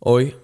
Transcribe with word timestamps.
Hoy 0.00 0.36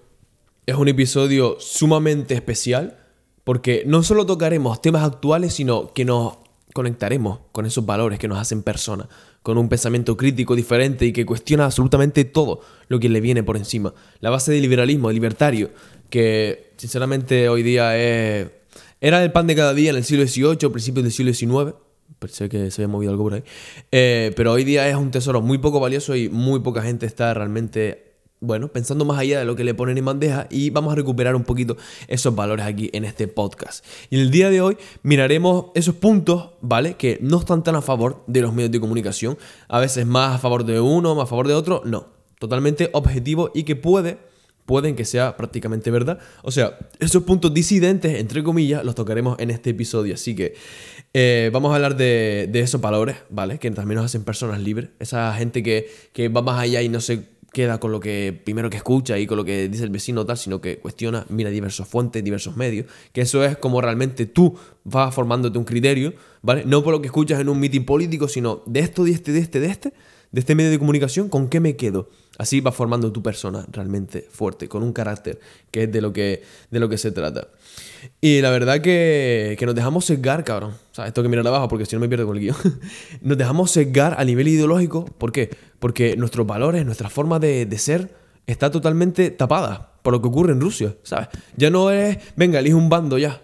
es 0.66 0.74
un 0.74 0.88
episodio 0.88 1.58
sumamente 1.60 2.34
especial 2.34 2.98
porque 3.44 3.84
no 3.86 4.02
solo 4.02 4.26
tocaremos 4.26 4.82
temas 4.82 5.04
actuales, 5.04 5.54
sino 5.54 5.92
que 5.92 6.04
nos 6.04 6.38
conectaremos 6.72 7.38
con 7.52 7.64
esos 7.64 7.86
valores 7.86 8.18
que 8.18 8.26
nos 8.26 8.38
hacen 8.38 8.64
personas, 8.64 9.06
con 9.44 9.56
un 9.56 9.68
pensamiento 9.68 10.16
crítico 10.16 10.56
diferente 10.56 11.06
y 11.06 11.12
que 11.12 11.24
cuestiona 11.24 11.66
absolutamente 11.66 12.24
todo 12.24 12.62
lo 12.88 12.98
que 12.98 13.08
le 13.08 13.20
viene 13.20 13.44
por 13.44 13.56
encima. 13.56 13.94
La 14.18 14.30
base 14.30 14.50
del 14.50 14.62
liberalismo, 14.62 15.08
el 15.08 15.14
libertario, 15.14 15.70
que 16.10 16.72
sinceramente 16.76 17.48
hoy 17.48 17.62
día 17.62 17.96
es, 17.96 18.50
era 19.00 19.22
el 19.22 19.30
pan 19.30 19.46
de 19.46 19.54
cada 19.54 19.72
día 19.72 19.90
en 19.90 19.96
el 19.96 20.04
siglo 20.04 20.26
XVIII, 20.26 20.68
principios 20.70 21.04
del 21.04 21.12
siglo 21.12 21.32
XIX. 21.32 21.76
Pensé 22.18 22.48
que 22.48 22.72
se 22.72 22.82
había 22.82 22.92
movido 22.92 23.12
algo 23.12 23.22
por 23.22 23.34
ahí. 23.34 23.44
Eh, 23.92 24.32
pero 24.34 24.50
hoy 24.50 24.64
día 24.64 24.88
es 24.88 24.96
un 24.96 25.12
tesoro 25.12 25.40
muy 25.42 25.58
poco 25.58 25.78
valioso 25.78 26.16
y 26.16 26.28
muy 26.28 26.58
poca 26.58 26.82
gente 26.82 27.06
está 27.06 27.32
realmente 27.34 28.13
bueno, 28.44 28.68
pensando 28.68 29.04
más 29.04 29.18
allá 29.18 29.38
de 29.38 29.44
lo 29.44 29.56
que 29.56 29.64
le 29.64 29.74
ponen 29.74 29.98
en 29.98 30.04
bandeja 30.04 30.46
y 30.50 30.70
vamos 30.70 30.92
a 30.92 30.96
recuperar 30.96 31.34
un 31.34 31.44
poquito 31.44 31.76
esos 32.08 32.34
valores 32.34 32.66
aquí 32.66 32.90
en 32.92 33.04
este 33.04 33.28
podcast. 33.28 33.84
Y 34.10 34.16
en 34.16 34.22
el 34.22 34.30
día 34.30 34.50
de 34.50 34.60
hoy 34.60 34.76
miraremos 35.02 35.66
esos 35.74 35.94
puntos, 35.94 36.50
¿vale? 36.60 36.94
Que 36.94 37.18
no 37.20 37.38
están 37.38 37.62
tan 37.62 37.76
a 37.76 37.82
favor 37.82 38.22
de 38.26 38.42
los 38.42 38.52
medios 38.54 38.72
de 38.72 38.80
comunicación, 38.80 39.38
a 39.68 39.80
veces 39.80 40.06
más 40.06 40.36
a 40.36 40.38
favor 40.38 40.64
de 40.64 40.80
uno, 40.80 41.14
más 41.14 41.24
a 41.24 41.26
favor 41.26 41.48
de 41.48 41.54
otro, 41.54 41.82
no, 41.84 42.08
totalmente 42.38 42.90
objetivo 42.92 43.50
y 43.54 43.64
que 43.64 43.76
puede, 43.76 44.18
pueden 44.66 44.96
que 44.96 45.04
sea 45.04 45.36
prácticamente 45.36 45.90
verdad. 45.90 46.18
O 46.42 46.50
sea, 46.50 46.78
esos 46.98 47.22
puntos 47.24 47.52
disidentes, 47.52 48.18
entre 48.18 48.42
comillas, 48.42 48.84
los 48.84 48.94
tocaremos 48.94 49.38
en 49.38 49.50
este 49.50 49.70
episodio, 49.70 50.14
así 50.14 50.34
que 50.34 50.54
eh, 51.12 51.50
vamos 51.52 51.72
a 51.72 51.76
hablar 51.76 51.96
de, 51.96 52.50
esos 52.54 52.80
valores, 52.80 53.16
¿vale? 53.30 53.58
Que 53.58 53.70
también 53.70 53.96
nos 53.96 54.06
hacen 54.06 54.24
personas 54.24 54.60
libres, 54.60 54.90
esa 54.98 55.32
gente 55.34 55.62
que, 55.62 55.88
que 56.12 56.28
va 56.28 56.42
más 56.42 56.60
allá 56.60 56.82
y 56.82 56.88
no 56.88 57.00
se 57.00 57.33
queda 57.54 57.80
con 57.80 57.90
lo 57.92 58.00
que 58.00 58.38
primero 58.44 58.68
que 58.68 58.76
escucha 58.76 59.18
y 59.18 59.26
con 59.26 59.38
lo 59.38 59.44
que 59.46 59.68
dice 59.70 59.84
el 59.84 59.90
vecino 59.90 60.26
tal, 60.26 60.36
sino 60.36 60.60
que 60.60 60.78
cuestiona, 60.78 61.24
mira 61.30 61.48
diversas 61.48 61.88
fuentes, 61.88 62.22
diversos 62.22 62.56
medios, 62.56 62.86
que 63.12 63.22
eso 63.22 63.42
es 63.42 63.56
como 63.56 63.80
realmente 63.80 64.26
tú 64.26 64.54
vas 64.84 65.14
formándote 65.14 65.56
un 65.56 65.64
criterio, 65.64 66.12
¿vale? 66.42 66.64
No 66.66 66.84
por 66.84 66.92
lo 66.92 67.00
que 67.00 67.06
escuchas 67.06 67.40
en 67.40 67.48
un 67.48 67.58
meeting 67.58 67.86
político, 67.86 68.28
sino 68.28 68.62
de 68.66 68.80
esto, 68.80 69.04
de 69.04 69.12
este, 69.12 69.32
de 69.32 69.38
este, 69.38 69.60
de 69.60 69.68
este, 69.68 69.92
de 70.34 70.40
este 70.40 70.56
medio 70.56 70.72
de 70.72 70.80
comunicación, 70.80 71.28
¿con 71.28 71.48
qué 71.48 71.60
me 71.60 71.76
quedo? 71.76 72.08
Así 72.38 72.60
vas 72.60 72.74
formando 72.74 73.12
tu 73.12 73.22
persona 73.22 73.64
realmente 73.70 74.26
fuerte, 74.28 74.68
con 74.68 74.82
un 74.82 74.92
carácter, 74.92 75.38
que 75.70 75.84
es 75.84 75.92
de 75.92 76.00
lo 76.00 76.12
que, 76.12 76.42
de 76.72 76.80
lo 76.80 76.88
que 76.88 76.98
se 76.98 77.12
trata. 77.12 77.46
Y 78.20 78.40
la 78.40 78.50
verdad 78.50 78.80
que, 78.80 79.54
que 79.56 79.64
nos 79.64 79.76
dejamos 79.76 80.06
sesgar, 80.06 80.42
cabrón. 80.42 80.72
O 80.72 80.94
sea, 80.94 81.06
esto 81.06 81.22
que 81.22 81.28
mirar 81.28 81.46
abajo, 81.46 81.68
porque 81.68 81.86
si 81.86 81.94
no 81.94 82.00
me 82.00 82.08
pierdo 82.08 82.26
con 82.26 82.36
el 82.36 82.42
guion. 82.42 82.56
nos 83.22 83.38
dejamos 83.38 83.70
sesgar 83.70 84.16
a 84.18 84.24
nivel 84.24 84.48
ideológico. 84.48 85.04
¿Por 85.04 85.30
qué? 85.30 85.56
Porque 85.78 86.16
nuestros 86.16 86.44
valores, 86.44 86.84
nuestra 86.84 87.08
forma 87.08 87.38
de, 87.38 87.64
de 87.64 87.78
ser, 87.78 88.12
está 88.48 88.72
totalmente 88.72 89.30
tapada 89.30 89.92
por 90.02 90.14
lo 90.14 90.20
que 90.20 90.26
ocurre 90.26 90.52
en 90.52 90.60
Rusia, 90.60 90.96
¿sabes? 91.04 91.28
Ya 91.56 91.70
no 91.70 91.92
es, 91.92 92.18
venga, 92.34 92.58
elige 92.58 92.74
un 92.74 92.88
bando 92.88 93.18
ya. 93.18 93.40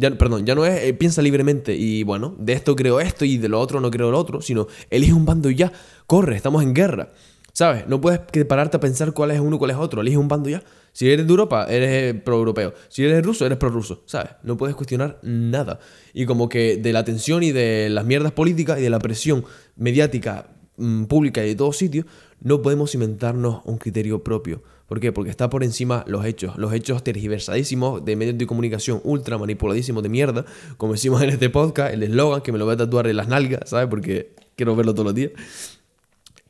Ya, 0.00 0.10
perdón, 0.12 0.46
ya 0.46 0.54
no 0.54 0.64
es 0.64 0.82
eh, 0.82 0.94
piensa 0.94 1.20
libremente 1.20 1.76
y 1.76 2.04
bueno, 2.04 2.34
de 2.38 2.54
esto 2.54 2.74
creo 2.74 3.00
esto 3.00 3.26
y 3.26 3.36
de 3.36 3.48
lo 3.48 3.60
otro 3.60 3.80
no 3.80 3.90
creo 3.90 4.10
lo 4.10 4.18
otro, 4.18 4.40
sino 4.40 4.66
elige 4.88 5.12
un 5.12 5.26
bando 5.26 5.50
y 5.50 5.56
ya, 5.56 5.72
corre, 6.06 6.36
estamos 6.36 6.62
en 6.62 6.72
guerra. 6.72 7.12
¿Sabes? 7.52 7.86
No 7.88 8.00
puedes 8.00 8.20
pararte 8.46 8.76
a 8.76 8.80
pensar 8.80 9.12
cuál 9.12 9.32
es 9.32 9.40
uno, 9.40 9.58
cuál 9.58 9.72
es 9.72 9.76
otro. 9.76 10.00
Elige 10.00 10.16
un 10.16 10.28
bando 10.28 10.48
ya. 10.48 10.62
Si 10.92 11.10
eres 11.10 11.26
de 11.26 11.30
Europa, 11.30 11.66
eres 11.68 11.90
eh, 11.90 12.14
pro-europeo. 12.14 12.72
Si 12.88 13.04
eres 13.04 13.24
ruso, 13.24 13.44
eres 13.44 13.58
pro-ruso. 13.58 14.02
¿Sabes? 14.06 14.30
No 14.42 14.56
puedes 14.56 14.76
cuestionar 14.76 15.18
nada. 15.22 15.80
Y 16.14 16.26
como 16.26 16.48
que 16.48 16.76
de 16.76 16.92
la 16.92 17.04
tensión 17.04 17.42
y 17.42 17.52
de 17.52 17.88
las 17.90 18.04
mierdas 18.04 18.32
políticas 18.32 18.78
y 18.78 18.82
de 18.82 18.90
la 18.90 19.00
presión 19.00 19.44
mediática 19.76 20.46
mm, 20.76 21.04
pública 21.04 21.44
y 21.44 21.48
de 21.48 21.54
todos 21.56 21.76
sitios, 21.76 22.06
no 22.40 22.62
podemos 22.62 22.94
inventarnos 22.94 23.60
un 23.64 23.78
criterio 23.78 24.22
propio. 24.24 24.62
¿Por 24.86 24.98
qué? 24.98 25.12
Porque 25.12 25.30
está 25.30 25.48
por 25.50 25.62
encima 25.62 26.04
los 26.06 26.24
hechos. 26.24 26.56
Los 26.56 26.72
hechos 26.72 27.04
tergiversadísimos 27.04 28.04
de 28.04 28.16
medios 28.16 28.38
de 28.38 28.46
comunicación 28.46 29.00
ultra 29.04 29.38
manipuladísimos 29.38 30.02
de 30.02 30.08
mierda. 30.08 30.44
Como 30.76 30.94
decimos 30.94 31.22
en 31.22 31.30
este 31.30 31.48
podcast, 31.48 31.94
el 31.94 32.02
eslogan 32.02 32.40
que 32.40 32.50
me 32.50 32.58
lo 32.58 32.64
voy 32.64 32.74
a 32.74 32.78
tatuar 32.78 33.06
en 33.06 33.16
las 33.16 33.28
nalgas, 33.28 33.70
¿sabes? 33.70 33.88
Porque 33.88 34.34
quiero 34.56 34.74
verlo 34.74 34.92
todos 34.92 35.06
los 35.06 35.14
días. 35.14 35.32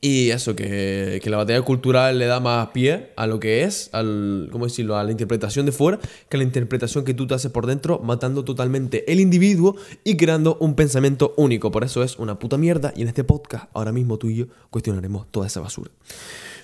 Y 0.03 0.31
eso, 0.31 0.57
que, 0.57 1.21
la 1.27 1.37
batalla 1.37 1.61
cultural 1.61 2.19
le 2.19 2.25
da 2.25 2.41
más 2.41 2.69
pie 2.69 3.11
a 3.17 3.27
lo 3.27 3.39
que 3.39 3.65
es, 3.65 3.91
al, 3.93 4.49
¿cómo 4.51 4.65
decirlo?, 4.65 4.97
a 4.97 5.05
la 5.05 5.11
interpretación 5.11 5.67
de 5.67 5.73
fuera, 5.73 5.99
que 6.29 6.37
a 6.37 6.39
la 6.39 6.45
interpretación 6.45 7.05
que 7.05 7.13
tú 7.13 7.27
te 7.27 7.35
haces 7.35 7.51
por 7.51 7.67
dentro, 7.67 7.99
matando 7.99 8.43
totalmente 8.43 9.11
el 9.13 9.21
individuo 9.21 9.77
y 10.03 10.17
creando 10.17 10.57
un 10.61 10.75
pensamiento 10.75 11.35
único. 11.37 11.71
Por 11.71 11.85
eso 11.85 12.03
es 12.03 12.19
una 12.19 12.39
puta 12.39 12.57
mierda. 12.57 12.95
Y 12.97 13.03
en 13.03 13.09
este 13.09 13.25
podcast, 13.25 13.69
ahora 13.75 13.93
mismo 13.93 14.17
tú 14.17 14.29
y 14.29 14.37
yo 14.37 14.47
cuestionaremos 14.71 15.31
toda 15.31 15.47
esa 15.47 15.61
basura. 15.61 15.91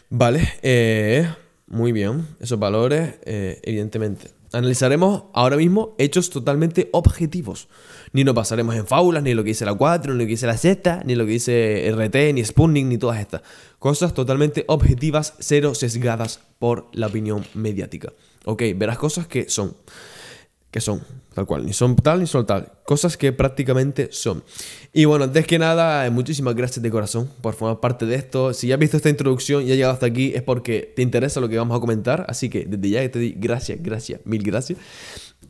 Vale, 0.08 0.48
eh, 0.62 1.28
muy 1.66 1.92
bien. 1.92 2.26
Esos 2.40 2.58
valores, 2.58 3.16
eh, 3.26 3.60
evidentemente. 3.64 4.35
Analizaremos 4.52 5.24
ahora 5.34 5.56
mismo 5.56 5.94
hechos 5.98 6.30
totalmente 6.30 6.88
objetivos. 6.92 7.68
Ni 8.12 8.24
nos 8.24 8.34
pasaremos 8.34 8.74
en 8.74 8.86
fábulas, 8.86 9.22
ni 9.22 9.34
lo 9.34 9.42
que 9.42 9.48
dice 9.48 9.64
la 9.64 9.74
4, 9.74 10.12
ni 10.12 10.18
lo 10.18 10.24
que 10.24 10.30
dice 10.30 10.46
la 10.46 10.56
Z, 10.56 11.02
ni 11.04 11.14
lo 11.14 11.26
que 11.26 11.32
dice 11.32 11.90
RT, 11.92 12.34
ni 12.34 12.44
Spooning, 12.44 12.88
ni 12.88 12.98
todas 12.98 13.20
estas. 13.20 13.42
Cosas 13.78 14.14
totalmente 14.14 14.64
objetivas, 14.68 15.34
cero 15.38 15.74
sesgadas 15.74 16.40
por 16.58 16.86
la 16.92 17.08
opinión 17.08 17.44
mediática. 17.54 18.12
Ok, 18.44 18.62
verás 18.76 18.98
cosas 18.98 19.26
que 19.26 19.48
son 19.48 19.76
que 20.76 20.82
son, 20.82 21.00
tal 21.32 21.46
cual, 21.46 21.64
ni 21.64 21.72
son 21.72 21.96
tal 21.96 22.20
ni 22.20 22.26
son 22.26 22.44
tal, 22.44 22.70
cosas 22.84 23.16
que 23.16 23.32
prácticamente 23.32 24.10
son. 24.12 24.44
Y 24.92 25.06
bueno, 25.06 25.24
antes 25.24 25.46
que 25.46 25.58
nada, 25.58 26.10
muchísimas 26.10 26.54
gracias 26.54 26.82
de 26.82 26.90
corazón 26.90 27.30
por 27.40 27.54
formar 27.54 27.80
parte 27.80 28.04
de 28.04 28.14
esto. 28.14 28.52
Si 28.52 28.66
ya 28.66 28.74
has 28.74 28.78
visto 28.78 28.98
esta 28.98 29.08
introducción 29.08 29.62
y 29.62 29.70
has 29.70 29.76
llegado 29.76 29.94
hasta 29.94 30.04
aquí 30.04 30.32
es 30.34 30.42
porque 30.42 30.92
te 30.94 31.00
interesa 31.00 31.40
lo 31.40 31.48
que 31.48 31.56
vamos 31.56 31.74
a 31.74 31.80
comentar, 31.80 32.26
así 32.28 32.50
que 32.50 32.66
desde 32.66 32.90
ya 32.90 33.10
te 33.10 33.18
di 33.18 33.34
gracias, 33.38 33.78
gracias, 33.82 34.20
mil 34.26 34.42
gracias. 34.42 34.78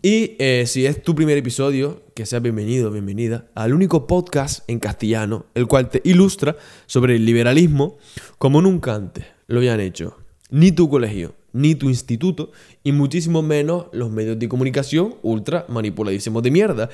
Y 0.00 0.36
eh, 0.38 0.62
si 0.68 0.86
es 0.86 1.02
tu 1.02 1.16
primer 1.16 1.36
episodio, 1.36 2.04
que 2.14 2.24
seas 2.24 2.40
bienvenido, 2.40 2.92
bienvenida 2.92 3.48
al 3.56 3.74
único 3.74 4.06
podcast 4.06 4.62
en 4.70 4.78
castellano, 4.78 5.46
el 5.54 5.66
cual 5.66 5.88
te 5.88 6.02
ilustra 6.04 6.56
sobre 6.86 7.16
el 7.16 7.26
liberalismo 7.26 7.98
como 8.38 8.62
nunca 8.62 8.94
antes 8.94 9.24
lo 9.48 9.58
habían 9.58 9.80
hecho. 9.80 10.18
Ni 10.50 10.70
tu 10.70 10.88
colegio, 10.88 11.34
ni 11.56 11.74
tu 11.74 11.88
instituto, 11.88 12.52
y 12.84 12.92
muchísimo 12.92 13.42
menos 13.42 13.86
los 13.92 14.10
medios 14.10 14.38
de 14.38 14.48
comunicación 14.48 15.14
ultra 15.22 15.64
manipuladísimos 15.68 16.42
de 16.42 16.50
mierda. 16.50 16.90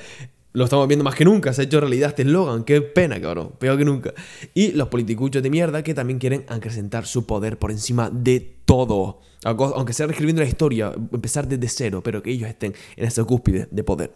Lo 0.53 0.63
estamos 0.63 0.87
viendo 0.87 1.03
más 1.03 1.15
que 1.15 1.25
nunca, 1.25 1.51
se 1.51 1.61
ha 1.61 1.65
hecho 1.65 1.79
realidad 1.79 2.09
este 2.09 2.21
eslogan, 2.21 2.63
qué 2.63 2.81
pena, 2.81 3.19
cabrón, 3.19 3.53
peor 3.59 3.77
que 3.77 3.85
nunca. 3.85 4.13
Y 4.53 4.71
los 4.71 4.87
politicuchos 4.87 5.43
de 5.43 5.49
mierda 5.49 5.83
que 5.83 5.93
también 5.93 6.19
quieren 6.19 6.45
acrecentar 6.47 7.05
su 7.05 7.25
poder 7.25 7.57
por 7.57 7.71
encima 7.71 8.09
de 8.09 8.55
todo. 8.63 9.19
Aunque 9.43 9.91
sea 9.91 10.05
reescribiendo 10.05 10.41
la 10.41 10.47
historia, 10.47 10.93
empezar 11.11 11.47
desde 11.47 11.67
cero, 11.67 12.01
pero 12.01 12.23
que 12.23 12.31
ellos 12.31 12.47
estén 12.47 12.73
en 12.95 13.05
esa 13.05 13.25
cúspide 13.25 13.67
de 13.69 13.83
poder. 13.83 14.13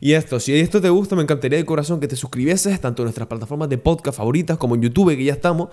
Y 0.00 0.14
esto, 0.14 0.40
si 0.40 0.54
esto 0.54 0.80
te 0.80 0.88
gusta, 0.88 1.14
me 1.14 1.22
encantaría 1.22 1.58
de 1.58 1.64
corazón 1.64 2.00
que 2.00 2.08
te 2.08 2.16
suscribieses 2.16 2.80
tanto 2.80 3.02
en 3.02 3.04
nuestras 3.04 3.28
plataformas 3.28 3.68
de 3.68 3.78
podcast 3.78 4.16
favoritas 4.16 4.58
como 4.58 4.74
en 4.74 4.82
YouTube, 4.82 5.14
que 5.14 5.22
ya 5.22 5.34
estamos. 5.34 5.68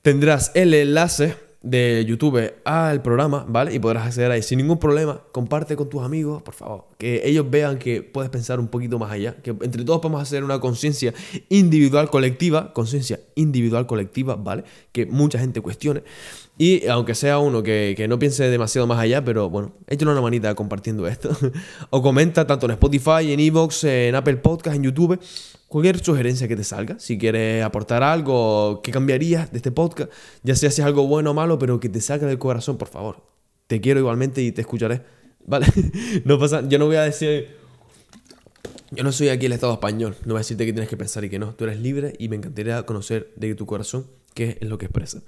Tendrás 0.00 0.52
el 0.54 0.72
enlace 0.72 1.49
de 1.62 2.06
YouTube 2.06 2.54
al 2.64 3.02
programa, 3.02 3.44
¿vale? 3.46 3.74
Y 3.74 3.78
podrás 3.78 4.06
acceder 4.06 4.30
ahí 4.30 4.42
sin 4.42 4.58
ningún 4.58 4.78
problema. 4.78 5.22
Comparte 5.30 5.76
con 5.76 5.90
tus 5.90 6.02
amigos, 6.02 6.42
por 6.42 6.54
favor. 6.54 6.86
Que 6.96 7.22
ellos 7.24 7.50
vean 7.50 7.78
que 7.78 8.02
puedes 8.02 8.30
pensar 8.30 8.58
un 8.58 8.68
poquito 8.68 8.98
más 8.98 9.12
allá. 9.12 9.36
Que 9.42 9.50
entre 9.50 9.84
todos 9.84 10.00
podemos 10.00 10.22
hacer 10.22 10.42
una 10.42 10.58
conciencia 10.58 11.12
individual 11.50 12.08
colectiva. 12.08 12.72
Conciencia 12.72 13.20
individual 13.34 13.86
colectiva, 13.86 14.36
¿vale? 14.36 14.64
Que 14.92 15.04
mucha 15.04 15.38
gente 15.38 15.60
cuestione. 15.60 16.02
Y 16.56 16.86
aunque 16.86 17.14
sea 17.14 17.38
uno 17.38 17.62
que, 17.62 17.94
que 17.96 18.08
no 18.08 18.18
piense 18.18 18.48
demasiado 18.48 18.86
más 18.86 18.98
allá, 18.98 19.24
pero 19.24 19.50
bueno, 19.50 19.72
échale 19.86 20.12
una 20.12 20.20
manita 20.22 20.54
compartiendo 20.54 21.06
esto. 21.06 21.30
o 21.90 22.00
comenta 22.00 22.46
tanto 22.46 22.66
en 22.66 22.72
Spotify, 22.72 23.32
en 23.32 23.40
Evox, 23.40 23.84
en 23.84 24.14
Apple 24.14 24.36
Podcast, 24.36 24.76
en 24.76 24.84
YouTube 24.84 25.20
cualquier 25.70 26.04
sugerencia 26.04 26.48
que 26.48 26.56
te 26.56 26.64
salga, 26.64 26.98
si 26.98 27.16
quieres 27.16 27.62
aportar 27.62 28.02
algo, 28.02 28.80
que 28.82 28.90
cambiarías 28.90 29.52
de 29.52 29.58
este 29.58 29.70
podcast, 29.70 30.10
ya 30.42 30.56
sea 30.56 30.68
si 30.68 30.80
es 30.80 30.86
algo 30.86 31.06
bueno 31.06 31.30
o 31.30 31.34
malo, 31.34 31.60
pero 31.60 31.78
que 31.78 31.88
te 31.88 32.00
salga 32.00 32.26
del 32.26 32.38
corazón, 32.38 32.76
por 32.76 32.88
favor. 32.88 33.22
Te 33.68 33.80
quiero 33.80 34.00
igualmente 34.00 34.42
y 34.42 34.50
te 34.50 34.62
escucharé. 34.62 35.02
¿Vale? 35.46 35.66
no 36.24 36.40
pasa, 36.40 36.68
yo 36.68 36.78
no 36.80 36.86
voy 36.86 36.96
a 36.96 37.02
decir, 37.02 37.56
yo 38.90 39.04
no 39.04 39.12
soy 39.12 39.28
aquí 39.28 39.46
el 39.46 39.52
Estado 39.52 39.72
español, 39.72 40.16
no 40.24 40.34
voy 40.34 40.38
a 40.38 40.40
decirte 40.40 40.66
que 40.66 40.72
tienes 40.72 40.90
que 40.90 40.96
pensar 40.96 41.24
y 41.24 41.30
que 41.30 41.38
no. 41.38 41.54
Tú 41.54 41.62
eres 41.62 41.78
libre 41.78 42.14
y 42.18 42.28
me 42.28 42.34
encantaría 42.34 42.82
conocer 42.82 43.32
de 43.36 43.54
tu 43.54 43.64
corazón 43.64 44.06
qué 44.34 44.58
es 44.60 44.68
lo 44.68 44.78
que 44.78 44.86
expresa. 44.86 45.22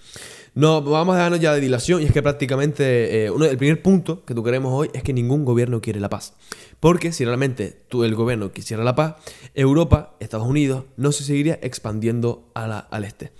No, 0.54 0.82
vamos 0.82 1.14
a 1.14 1.18
dejarnos 1.18 1.40
ya 1.40 1.54
de 1.54 1.60
dilación 1.60 2.02
y 2.02 2.04
es 2.04 2.12
que 2.12 2.22
prácticamente 2.22 3.24
eh, 3.24 3.30
uno, 3.30 3.44
el 3.44 3.56
primer 3.56 3.82
punto 3.82 4.24
que 4.24 4.34
tú 4.34 4.42
queremos 4.42 4.72
hoy 4.72 4.90
es 4.92 5.02
que 5.02 5.12
ningún 5.12 5.44
gobierno 5.44 5.80
quiere 5.80 6.00
la 6.00 6.08
paz. 6.08 6.34
Porque 6.80 7.12
si 7.12 7.24
realmente 7.24 7.84
tú, 7.88 8.04
el 8.04 8.14
gobierno 8.14 8.52
quisiera 8.52 8.84
la 8.84 8.94
paz, 8.94 9.14
Europa, 9.54 10.16
Estados 10.20 10.46
Unidos, 10.46 10.84
no 10.96 11.12
se 11.12 11.24
seguiría 11.24 11.58
expandiendo 11.62 12.50
a 12.54 12.66
la, 12.66 12.78
al 12.78 13.04
este. 13.04 13.32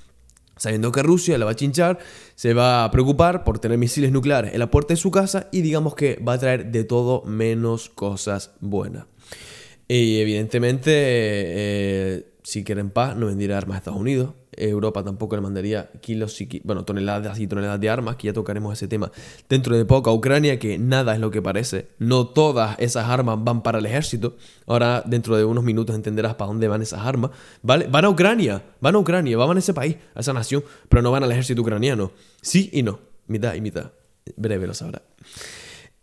Sabiendo 0.56 0.92
que 0.92 1.02
Rusia 1.02 1.38
la 1.38 1.44
va 1.44 1.52
a 1.52 1.56
chinchar, 1.56 1.98
se 2.36 2.54
va 2.54 2.84
a 2.84 2.90
preocupar 2.90 3.42
por 3.42 3.58
tener 3.58 3.78
misiles 3.78 4.12
nucleares 4.12 4.52
en 4.52 4.60
la 4.60 4.70
puerta 4.70 4.94
de 4.94 4.96
su 4.96 5.10
casa 5.10 5.48
y 5.50 5.60
digamos 5.60 5.94
que 5.94 6.22
va 6.26 6.34
a 6.34 6.38
traer 6.38 6.70
de 6.70 6.84
todo 6.84 7.22
menos 7.24 7.88
cosas 7.88 8.52
buenas. 8.60 9.06
Y 9.88 10.20
evidentemente, 10.20 10.92
eh, 10.94 12.31
si 12.52 12.64
quieren 12.64 12.90
paz, 12.90 13.16
no 13.16 13.26
vendirá 13.26 13.56
armas 13.56 13.76
a 13.76 13.78
Estados 13.78 13.99
Unidos, 13.99 14.34
Europa 14.54 15.02
tampoco 15.02 15.37
le 15.37 15.40
mandaría 15.40 15.90
kilos 16.02 16.38
y, 16.43 16.60
bueno, 16.64 16.84
toneladas 16.84 17.38
y 17.38 17.46
toneladas 17.46 17.81
de 17.81 17.88
armas, 17.88 18.16
que 18.16 18.26
ya 18.26 18.34
tocaremos 18.34 18.75
ese 18.75 18.87
tema 18.88 19.10
dentro 19.49 19.75
de 19.75 19.87
poco 19.87 20.10
a 20.10 20.12
Ucrania, 20.12 20.58
que 20.58 20.78
nada 20.78 21.14
es 21.14 21.20
lo 21.20 21.31
que 21.31 21.40
parece. 21.40 21.88
No 21.99 22.26
todas 22.26 22.78
esas 22.78 23.08
armas 23.08 23.43
van 23.43 23.62
para 23.62 23.78
el 23.78 23.87
ejército. 23.87 24.37
Ahora, 24.66 25.02
dentro 25.06 25.34
de 25.38 25.46
unos 25.46 25.64
minutos 25.64 25.96
entenderás 25.96 26.34
para 26.34 26.49
dónde 26.49 26.69
van 26.69 26.82
esas 26.82 27.00
armas. 27.00 27.31
¿Vale? 27.62 27.87
Van 27.90 28.04
a 28.04 28.10
Ucrania, 28.10 28.62
van 28.81 28.96
a 28.96 28.98
Ucrania, 28.98 29.38
van 29.38 29.56
a 29.56 29.58
ese 29.58 29.72
país, 29.72 29.96
a 30.14 30.20
esa 30.20 30.34
nación, 30.34 30.62
pero 30.90 31.00
no 31.00 31.10
van 31.10 31.25
al 31.25 31.32
ejército 31.32 31.62
ucraniano. 31.62 32.12
Sí 32.43 32.69
y 32.75 32.82
no, 32.82 33.00
mitad 33.28 33.55
y 33.55 33.62
mitad. 33.62 33.93
Breve 34.37 34.66
lo 34.66 34.75
sabrá. 34.75 35.00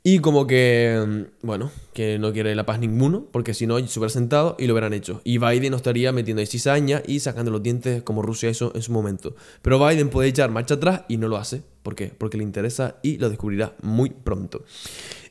Y 0.01 0.19
como 0.19 0.47
que, 0.47 1.03
mm, 1.05 1.45
bueno, 1.45 1.71
que 1.93 2.17
no 2.19 2.31
quiere 2.31 2.55
la 2.55 2.65
paz 2.65 2.79
ninguno, 2.79 3.25
porque 3.31 3.53
si 3.53 3.67
no, 3.67 3.77
se 3.85 3.99
hubiera 3.99 4.09
sentado 4.09 4.55
y 4.57 4.65
lo 4.65 4.73
hubieran 4.73 4.93
hecho. 4.93 5.21
Y 5.25 5.39
Biden 5.39 5.71
no 5.71 5.77
estaría 5.77 6.13
metiendo 6.13 6.45
cizaña 6.45 7.03
y 7.05 7.19
sacando 7.19 7.51
los 7.51 7.61
dientes 7.61 8.01
como 8.03 8.21
Rusia 8.21 8.49
hizo 8.49 8.71
en 8.75 8.81
su 8.81 8.93
momento. 8.93 9.35
Pero 9.61 9.85
Biden 9.85 10.09
puede 10.09 10.29
echar 10.29 10.51
marcha 10.51 10.75
atrás 10.75 11.01
y 11.09 11.17
no 11.17 11.27
lo 11.27 11.35
hace. 11.35 11.63
¿Por 11.83 11.95
qué? 11.95 12.13
Porque 12.17 12.37
le 12.37 12.43
interesa 12.43 12.95
y 13.03 13.17
lo 13.17 13.29
descubrirá 13.29 13.75
muy 13.81 14.09
pronto. 14.11 14.63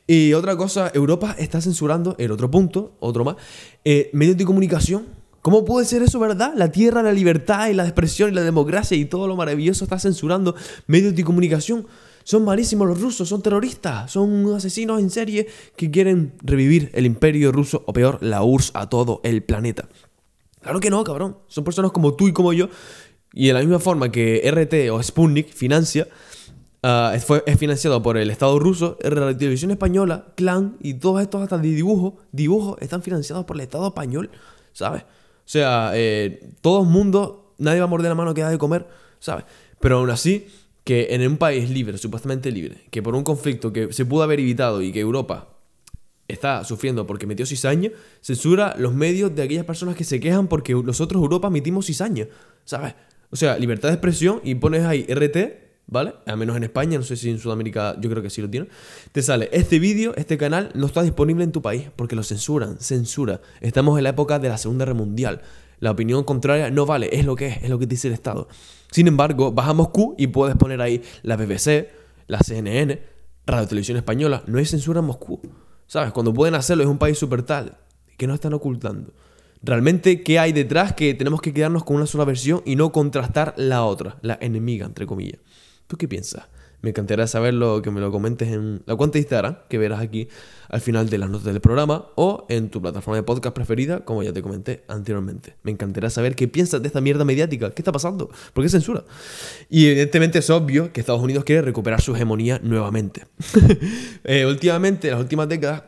Y 0.05 0.33
otra 0.33 0.55
cosa, 0.55 0.91
Europa 0.93 1.35
está 1.39 1.61
censurando, 1.61 2.15
el 2.19 2.31
otro 2.31 2.49
punto, 2.51 2.95
otro 2.99 3.23
más, 3.23 3.37
eh, 3.85 4.09
medios 4.13 4.37
de 4.37 4.45
comunicación. 4.45 5.05
¿Cómo 5.41 5.65
puede 5.65 5.85
ser 5.85 6.03
eso, 6.03 6.19
verdad? 6.19 6.53
La 6.55 6.71
tierra, 6.71 7.01
la 7.01 7.13
libertad 7.13 7.69
y 7.69 7.73
la 7.73 7.85
expresión 7.85 8.29
y 8.29 8.33
la 8.33 8.43
democracia 8.43 8.97
y 8.97 9.05
todo 9.05 9.27
lo 9.27 9.35
maravilloso 9.35 9.85
está 9.85 9.97
censurando 9.97 10.55
medios 10.85 11.15
de 11.15 11.23
comunicación. 11.23 11.87
Son 12.29 12.45
malísimos 12.45 12.87
los 12.87 13.01
rusos, 13.01 13.27
son 13.27 13.41
terroristas, 13.41 14.11
son 14.11 14.53
asesinos 14.53 14.99
en 14.99 15.09
serie 15.09 15.47
que 15.75 15.89
quieren 15.89 16.35
revivir 16.43 16.91
el 16.93 17.07
imperio 17.07 17.51
ruso 17.51 17.81
o 17.87 17.91
peor, 17.91 18.19
la 18.21 18.43
URSS 18.43 18.71
a 18.75 18.87
todo 18.87 19.19
el 19.23 19.41
planeta. 19.41 19.89
Claro 20.61 20.79
que 20.79 20.91
no, 20.91 21.03
cabrón. 21.03 21.39
Son 21.47 21.63
personas 21.63 21.91
como 21.91 22.13
tú 22.13 22.27
y 22.27 22.31
como 22.31 22.53
yo. 22.53 22.69
Y 23.33 23.47
de 23.47 23.53
la 23.53 23.61
misma 23.61 23.79
forma 23.79 24.11
que 24.11 24.47
RT 24.47 24.91
o 24.91 25.01
Sputnik 25.01 25.51
financia, 25.51 26.07
uh, 26.83 27.19
fue, 27.19 27.41
es 27.47 27.57
financiado 27.57 27.99
por 28.03 28.15
el 28.15 28.29
Estado 28.29 28.59
ruso, 28.59 28.99
la 29.01 29.35
televisión 29.35 29.71
española, 29.71 30.27
Clan 30.35 30.77
y 30.81 30.93
todos 30.93 31.23
estos 31.23 31.41
hasta 31.41 31.57
de 31.57 31.69
dibujo, 31.69 32.17
dibujos 32.31 32.77
están 32.79 33.01
financiados 33.01 33.45
por 33.45 33.55
el 33.55 33.61
Estado 33.61 33.87
español, 33.87 34.29
¿sabes? 34.71 35.01
O 35.01 35.07
sea, 35.45 35.93
eh, 35.95 36.51
todo 36.61 36.83
el 36.83 36.89
mundo, 36.89 37.55
nadie 37.57 37.79
va 37.79 37.85
a 37.85 37.89
morder 37.89 38.09
la 38.09 38.15
mano 38.15 38.35
que 38.35 38.41
da 38.41 38.51
de 38.51 38.59
comer, 38.59 38.87
¿sabes? 39.17 39.45
Pero 39.79 39.97
aún 39.97 40.11
así, 40.11 40.45
que 40.89 41.09
en 41.11 41.21
un 41.21 41.37
país 41.37 41.69
libre, 41.69 41.99
supuestamente 41.99 42.51
libre, 42.51 42.77
que 42.89 43.03
por 43.03 43.13
un 43.13 43.23
conflicto 43.23 43.71
que 43.71 43.93
se 43.93 44.07
pudo 44.07 44.23
haber 44.23 44.39
evitado 44.39 44.81
y 44.81 44.91
que 44.91 44.99
Europa 44.99 45.49
está 46.27 46.63
sufriendo 46.63 47.05
porque 47.05 47.27
metió 47.27 47.45
cizaña, 47.45 47.91
censura 48.21 48.73
los 48.75 48.95
medios 48.95 49.35
de 49.35 49.43
aquellas 49.43 49.65
personas 49.65 49.95
que 49.95 50.03
se 50.03 50.19
quejan 50.19 50.47
porque 50.47 50.73
nosotros 50.73 51.21
Europa 51.21 51.51
metimos 51.51 51.85
cizaña, 51.85 52.25
¿sabes? 52.65 52.95
O 53.29 53.35
sea, 53.35 53.59
libertad 53.59 53.89
de 53.89 53.93
expresión 53.93 54.41
y 54.43 54.55
pones 54.55 54.83
ahí 54.83 55.05
RT, 55.07 55.37
¿vale? 55.85 56.15
Al 56.25 56.37
menos 56.37 56.57
en 56.57 56.63
España, 56.63 56.97
no 56.97 57.03
sé 57.03 57.17
si 57.17 57.29
en 57.29 57.37
Sudamérica 57.37 57.95
yo 58.01 58.09
creo 58.09 58.23
que 58.23 58.31
sí 58.31 58.41
lo 58.41 58.49
tiene. 58.49 58.67
Te 59.11 59.21
sale, 59.21 59.47
este 59.51 59.77
vídeo, 59.77 60.15
este 60.15 60.39
canal 60.39 60.71
no 60.73 60.87
está 60.87 61.03
disponible 61.03 61.43
en 61.43 61.51
tu 61.51 61.61
país 61.61 61.89
porque 61.95 62.15
lo 62.15 62.23
censuran, 62.23 62.79
censura. 62.79 63.41
Estamos 63.61 63.95
en 63.99 64.05
la 64.05 64.09
época 64.09 64.39
de 64.39 64.49
la 64.49 64.57
Segunda 64.57 64.85
Guerra 64.85 64.97
Mundial. 64.97 65.41
La 65.79 65.91
opinión 65.91 66.23
contraria 66.23 66.69
no 66.69 66.85
vale, 66.85 67.09
es 67.11 67.25
lo 67.25 67.35
que 67.35 67.47
es, 67.47 67.63
es 67.63 67.69
lo 67.69 67.79
que 67.79 67.85
dice 67.85 68.07
el 68.07 68.13
Estado. 68.13 68.47
Sin 68.91 69.07
embargo, 69.07 69.51
vas 69.51 69.67
a 69.67 69.73
Moscú 69.73 70.15
y 70.17 70.27
puedes 70.27 70.55
poner 70.55 70.81
ahí 70.81 71.01
la 71.23 71.35
BBC, 71.37 71.89
la 72.27 72.39
CNN, 72.39 73.01
Radio 73.45 73.67
Televisión 73.67 73.97
Española. 73.97 74.43
No 74.47 74.59
hay 74.59 74.65
censura 74.65 74.99
en 74.99 75.05
Moscú. 75.05 75.41
¿Sabes? 75.87 76.11
Cuando 76.11 76.33
pueden 76.33 76.55
hacerlo 76.55 76.83
es 76.83 76.89
un 76.89 76.99
país 76.99 77.17
súper 77.17 77.43
tal 77.43 77.77
que 78.17 78.27
no 78.27 78.33
están 78.33 78.53
ocultando. 78.53 79.13
Realmente, 79.61 80.23
¿qué 80.23 80.39
hay 80.39 80.53
detrás? 80.53 80.93
Que 80.93 81.13
tenemos 81.13 81.41
que 81.41 81.53
quedarnos 81.53 81.83
con 81.83 81.95
una 81.95 82.05
sola 82.05 82.25
versión 82.25 82.61
y 82.65 82.75
no 82.75 82.91
contrastar 82.91 83.53
la 83.57 83.83
otra, 83.83 84.17
la 84.21 84.37
enemiga, 84.41 84.85
entre 84.85 85.05
comillas. 85.05 85.39
¿Tú 85.87 85.97
qué 85.97 86.07
piensas? 86.07 86.47
Me 86.81 86.91
encantaría 86.91 87.27
saberlo, 87.27 87.81
que 87.81 87.91
me 87.91 87.99
lo 87.99 88.11
comentes 88.11 88.47
en 88.49 88.81
la 88.85 88.95
cuenta 88.95 89.13
de 89.13 89.19
Instagram, 89.19 89.57
que 89.67 89.77
verás 89.77 89.99
aquí 89.99 90.29
al 90.69 90.81
final 90.81 91.09
de 91.09 91.17
las 91.17 91.29
notas 91.29 91.45
del 91.45 91.59
programa, 91.59 92.07
o 92.15 92.45
en 92.49 92.69
tu 92.69 92.81
plataforma 92.81 93.17
de 93.17 93.23
podcast 93.23 93.53
preferida, 93.53 94.05
como 94.05 94.23
ya 94.23 94.31
te 94.31 94.41
comenté 94.41 94.83
anteriormente. 94.87 95.55
Me 95.63 95.71
encantaría 95.71 96.09
saber 96.09 96.35
qué 96.35 96.47
piensas 96.47 96.81
de 96.81 96.87
esta 96.87 97.01
mierda 97.01 97.25
mediática. 97.25 97.71
¿Qué 97.71 97.81
está 97.81 97.91
pasando? 97.91 98.29
¿Por 98.53 98.63
qué 98.63 98.69
censura? 98.69 99.03
Y 99.69 99.87
evidentemente 99.87 100.39
es 100.39 100.49
obvio 100.49 100.93
que 100.93 101.01
Estados 101.01 101.21
Unidos 101.21 101.43
quiere 101.43 101.61
recuperar 101.61 102.01
su 102.01 102.15
hegemonía 102.15 102.59
nuevamente. 102.63 103.25
Eh, 104.23 104.45
últimamente, 104.45 105.07
en 105.07 105.13
las 105.13 105.21
últimas 105.21 105.47
décadas, 105.47 105.83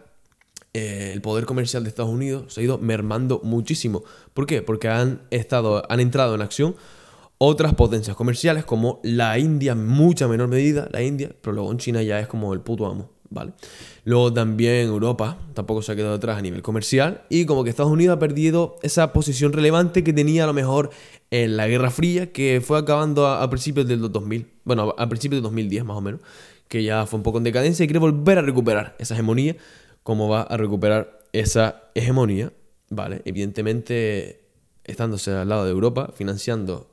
eh, 0.73 1.11
el 1.13 1.21
poder 1.21 1.45
comercial 1.45 1.83
de 1.83 1.89
Estados 1.89 2.11
Unidos 2.11 2.53
se 2.53 2.61
ha 2.61 2.63
ido 2.63 2.77
mermando 2.77 3.41
muchísimo. 3.43 4.03
¿Por 4.33 4.45
qué? 4.45 4.61
Porque 4.61 4.88
han, 4.88 5.21
estado, 5.31 5.83
han 5.89 5.99
entrado 5.99 6.33
en 6.33 6.41
acción 6.41 6.75
otras 7.43 7.73
potencias 7.73 8.15
comerciales 8.15 8.65
como 8.65 8.99
la 9.01 9.39
India 9.39 9.71
en 9.71 9.88
mucha 9.88 10.27
menor 10.27 10.47
medida, 10.47 10.88
la 10.91 11.01
India, 11.01 11.31
pero 11.41 11.53
luego 11.53 11.71
en 11.71 11.79
China 11.79 12.03
ya 12.03 12.19
es 12.19 12.27
como 12.27 12.53
el 12.53 12.61
puto 12.61 12.85
amo, 12.85 13.09
¿vale? 13.31 13.53
Luego 14.03 14.31
también 14.31 14.85
Europa 14.85 15.39
tampoco 15.55 15.81
se 15.81 15.91
ha 15.91 15.95
quedado 15.95 16.13
atrás 16.13 16.38
a 16.38 16.41
nivel 16.43 16.61
comercial 16.61 17.23
y 17.29 17.45
como 17.45 17.63
que 17.63 17.71
Estados 17.71 17.91
Unidos 17.91 18.15
ha 18.15 18.19
perdido 18.19 18.75
esa 18.83 19.11
posición 19.11 19.53
relevante 19.53 20.03
que 20.03 20.13
tenía 20.13 20.43
a 20.43 20.47
lo 20.47 20.53
mejor 20.53 20.91
en 21.31 21.57
la 21.57 21.67
Guerra 21.67 21.89
Fría 21.89 22.31
que 22.31 22.61
fue 22.63 22.77
acabando 22.77 23.25
a, 23.25 23.49
principios 23.49 23.88
del 23.88 24.11
2000, 24.11 24.47
bueno, 24.63 24.93
a 24.95 25.09
principios 25.09 25.38
del 25.38 25.43
2010 25.45 25.83
más 25.83 25.97
o 25.97 26.01
menos, 26.01 26.21
que 26.67 26.83
ya 26.83 27.07
fue 27.07 27.17
un 27.17 27.23
poco 27.23 27.39
en 27.39 27.43
decadencia 27.43 27.83
y 27.83 27.88
quiere 27.88 27.97
volver 27.97 28.38
a 28.38 28.43
recuperar 28.43 28.95
esa 28.99 29.15
hegemonía. 29.15 29.55
¿Cómo 30.03 30.29
va 30.29 30.43
a 30.43 30.57
recuperar 30.57 31.17
esa 31.33 31.85
hegemonía? 31.95 32.53
Vale, 32.91 33.23
evidentemente 33.25 34.43
estándose 34.83 35.31
al 35.31 35.49
lado 35.49 35.65
de 35.65 35.71
Europa, 35.71 36.11
financiando 36.15 36.90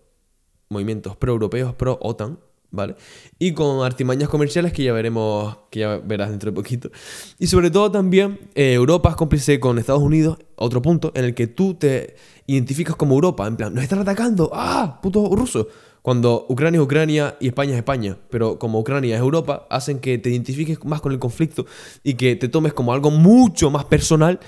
movimientos 0.68 1.16
pro-europeos, 1.16 1.74
pro-OTAN, 1.74 2.38
¿vale? 2.70 2.96
Y 3.38 3.52
con 3.52 3.84
artimañas 3.84 4.28
comerciales 4.28 4.72
que 4.72 4.84
ya 4.84 4.92
veremos, 4.92 5.56
que 5.70 5.80
ya 5.80 5.96
verás 5.98 6.30
dentro 6.30 6.50
de 6.50 6.54
poquito. 6.54 6.90
Y 7.38 7.46
sobre 7.46 7.70
todo 7.70 7.90
también 7.90 8.38
eh, 8.54 8.74
Europa 8.74 9.10
es 9.10 9.16
cómplice 9.16 9.58
con 9.60 9.78
Estados 9.78 10.02
Unidos, 10.02 10.38
otro 10.56 10.82
punto 10.82 11.12
en 11.14 11.24
el 11.24 11.34
que 11.34 11.46
tú 11.46 11.74
te 11.74 12.16
identificas 12.46 12.96
como 12.96 13.14
Europa, 13.14 13.46
en 13.46 13.56
plan, 13.56 13.74
nos 13.74 13.82
están 13.82 14.00
atacando, 14.00 14.50
¡ah! 14.52 15.00
Puto 15.02 15.28
ruso. 15.34 15.68
Cuando 16.02 16.46
Ucrania 16.48 16.78
es 16.78 16.84
Ucrania 16.84 17.36
y 17.40 17.48
España 17.48 17.72
es 17.72 17.78
España, 17.78 18.16
pero 18.30 18.58
como 18.58 18.78
Ucrania 18.78 19.16
es 19.16 19.20
Europa, 19.20 19.66
hacen 19.68 19.98
que 19.98 20.16
te 20.18 20.30
identifiques 20.30 20.82
más 20.84 21.00
con 21.00 21.12
el 21.12 21.18
conflicto 21.18 21.66
y 22.02 22.14
que 22.14 22.36
te 22.36 22.48
tomes 22.48 22.72
como 22.72 22.92
algo 22.92 23.10
mucho 23.10 23.70
más 23.70 23.84
personal 23.84 24.40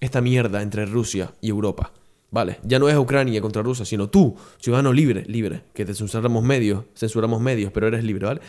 esta 0.00 0.20
mierda 0.20 0.62
entre 0.62 0.86
Rusia 0.86 1.32
y 1.40 1.48
Europa. 1.48 1.92
Vale, 2.30 2.58
ya 2.62 2.78
no 2.78 2.88
es 2.88 2.96
Ucrania 2.96 3.40
contra 3.40 3.62
Rusia, 3.62 3.84
sino 3.84 4.10
tú, 4.10 4.36
ciudadano 4.58 4.92
libre, 4.92 5.24
libre, 5.26 5.62
que 5.72 5.86
te 5.86 5.94
censuramos 5.94 6.44
medios, 6.44 6.84
censuramos 6.94 7.40
medios, 7.40 7.72
pero 7.72 7.88
eres 7.88 8.04
libre, 8.04 8.26
¿vale? 8.26 8.40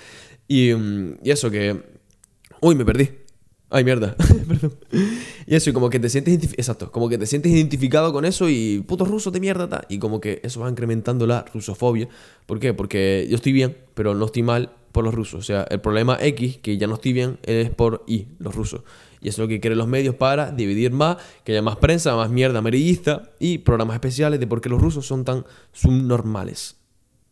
Y, 0.48 0.74
mm, 0.74 1.20
y 1.24 1.31
eso 1.31 1.50
que... 1.50 1.81
Uy, 2.62 2.76
me 2.76 2.84
perdí. 2.84 3.10
Ay, 3.69 3.83
mierda. 3.83 4.16
Perdón. 4.48 4.74
Y 5.45 5.56
eso, 5.56 5.69
y 5.69 5.74
como 5.74 5.90
que 5.90 6.00
te 6.00 6.09
sientes 6.09 6.54
exacto, 6.54 6.92
como 6.92 7.07
que 7.07 7.18
te 7.18 7.28
sientes 7.28 7.52
identificado 7.52 8.12
con 8.12 8.26
eso 8.26 8.50
y 8.50 8.83
puto 8.88 9.06
ruso 9.06 9.30
de 9.31 9.40
mierda, 9.40 9.69
ta. 9.69 9.86
y 9.90 10.00
como 10.00 10.19
que 10.19 10.42
eso 10.44 10.62
va 10.62 10.69
incrementando 10.69 11.28
la 11.28 11.45
rusofobia. 11.54 12.09
¿Por 12.48 12.59
qué? 12.59 12.74
Porque 12.74 13.28
yo 13.30 13.36
estoy 13.36 13.52
bien, 13.52 13.78
pero 13.94 14.16
no 14.16 14.26
estoy 14.26 14.42
mal 14.42 14.71
por 14.92 15.04
los 15.04 15.14
rusos. 15.14 15.40
O 15.40 15.44
sea, 15.44 15.68
el 15.69 15.80
problema 15.81 16.18
X, 16.19 16.57
que 16.57 16.78
ya 16.78 16.88
no 16.88 16.95
estoy 16.95 17.14
bien, 17.14 17.38
es 17.44 17.69
por 17.69 18.04
Y, 18.07 18.28
los 18.40 18.56
rusos. 18.56 18.81
Y 19.21 19.30
eso 19.30 19.42
es 19.42 19.45
lo 19.45 19.47
que 19.47 19.59
quieren 19.59 19.78
los 19.78 19.88
medios 19.88 20.16
para 20.16 20.52
dividir 20.52 20.92
más, 20.92 21.18
que 21.44 21.54
haya 21.54 21.61
más 21.61 21.78
prensa, 21.78 22.16
más 22.16 22.30
mierda 22.30 22.59
amarillista 22.59 23.31
y 23.40 23.59
programas 23.59 23.95
especiales 23.95 24.40
de 24.40 24.47
por 24.47 24.61
qué 24.61 24.69
los 24.69 24.81
rusos 24.81 25.06
son 25.06 25.26
tan 25.26 25.45
subnormales. 25.71 26.78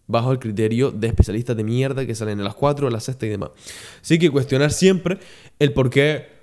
Bajo 0.08 0.32
el 0.32 0.40
criterio 0.40 0.92
de 0.92 1.08
especialistas 1.08 1.56
de 1.56 1.64
mierda 1.64 2.06
que 2.06 2.16
salen 2.16 2.40
a 2.40 2.44
las 2.44 2.56
4, 2.56 2.88
a 2.88 2.92
las 2.92 3.04
6 3.04 3.18
y 3.22 3.28
demás. 3.28 3.50
Así 4.02 4.20
que 4.20 4.30
cuestionar 4.30 4.72
siempre 4.72 5.20
el 5.60 5.74
por 5.74 5.90
qué. 5.90 6.38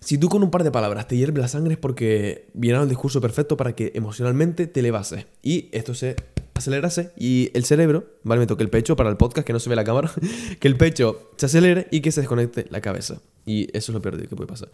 Si 0.00 0.18
tú 0.18 0.28
con 0.28 0.42
un 0.42 0.50
par 0.50 0.62
de 0.62 0.70
palabras 0.70 1.08
te 1.08 1.16
hierve 1.16 1.40
la 1.40 1.48
sangre 1.48 1.74
es 1.74 1.78
porque 1.78 2.48
viene 2.54 2.80
el 2.80 2.88
discurso 2.88 3.20
perfecto 3.20 3.56
para 3.56 3.74
que 3.74 3.92
emocionalmente 3.94 4.66
te 4.66 4.82
levases. 4.82 5.26
Y 5.42 5.68
esto 5.72 5.94
se 5.94 6.16
acelerase 6.58 7.12
y 7.16 7.50
el 7.54 7.64
cerebro, 7.64 8.04
¿vale? 8.22 8.40
Me 8.40 8.46
toque 8.46 8.62
el 8.62 8.70
pecho 8.70 8.96
para 8.96 9.10
el 9.10 9.16
podcast 9.16 9.46
que 9.46 9.52
no 9.52 9.60
se 9.60 9.70
ve 9.70 9.76
la 9.76 9.84
cámara, 9.84 10.10
que 10.60 10.68
el 10.68 10.76
pecho 10.76 11.30
se 11.36 11.46
acelere 11.46 11.88
y 11.90 12.00
que 12.00 12.12
se 12.12 12.20
desconecte 12.20 12.66
la 12.70 12.80
cabeza. 12.80 13.20
Y 13.44 13.64
eso 13.76 13.92
es 13.92 13.94
lo 13.94 14.02
peor 14.02 14.20
que 14.20 14.36
puede 14.36 14.48
pasar. 14.48 14.70